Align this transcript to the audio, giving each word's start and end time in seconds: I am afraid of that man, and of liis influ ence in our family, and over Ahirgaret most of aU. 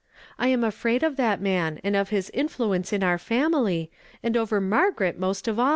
I 0.39 0.47
am 0.47 0.63
afraid 0.63 1.03
of 1.03 1.15
that 1.17 1.39
man, 1.39 1.79
and 1.83 1.95
of 1.95 2.09
liis 2.09 2.31
influ 2.33 2.75
ence 2.75 2.91
in 2.91 3.03
our 3.03 3.19
family, 3.19 3.91
and 4.23 4.35
over 4.35 4.59
Ahirgaret 4.59 5.17
most 5.19 5.47
of 5.47 5.59
aU. 5.59 5.69